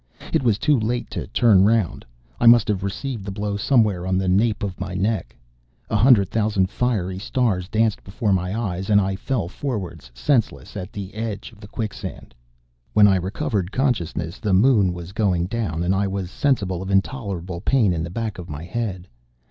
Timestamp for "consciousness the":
13.71-14.55